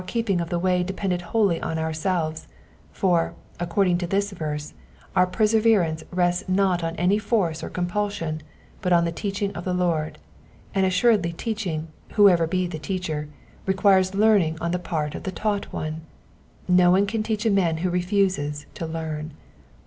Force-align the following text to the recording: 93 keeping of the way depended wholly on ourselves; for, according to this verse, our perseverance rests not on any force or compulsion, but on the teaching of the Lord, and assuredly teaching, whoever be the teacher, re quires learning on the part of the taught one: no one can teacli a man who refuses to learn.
93 0.01 0.13
keeping 0.21 0.41
of 0.41 0.49
the 0.49 0.57
way 0.57 0.81
depended 0.81 1.21
wholly 1.21 1.61
on 1.61 1.77
ourselves; 1.77 2.47
for, 2.91 3.35
according 3.59 3.99
to 3.99 4.07
this 4.07 4.31
verse, 4.31 4.73
our 5.15 5.27
perseverance 5.27 6.03
rests 6.09 6.49
not 6.49 6.83
on 6.83 6.95
any 6.95 7.19
force 7.19 7.61
or 7.61 7.69
compulsion, 7.69 8.41
but 8.81 8.91
on 8.91 9.05
the 9.05 9.11
teaching 9.11 9.53
of 9.53 9.63
the 9.63 9.75
Lord, 9.75 10.17
and 10.73 10.87
assuredly 10.87 11.33
teaching, 11.33 11.87
whoever 12.13 12.47
be 12.47 12.65
the 12.65 12.79
teacher, 12.79 13.29
re 13.67 13.75
quires 13.75 14.15
learning 14.15 14.57
on 14.59 14.71
the 14.71 14.79
part 14.79 15.13
of 15.13 15.21
the 15.21 15.31
taught 15.31 15.71
one: 15.71 16.01
no 16.67 16.89
one 16.89 17.05
can 17.05 17.21
teacli 17.21 17.45
a 17.45 17.53
man 17.53 17.77
who 17.77 17.89
refuses 17.91 18.65
to 18.73 18.87
learn. 18.87 19.33